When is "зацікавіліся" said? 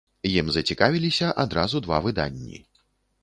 0.55-1.27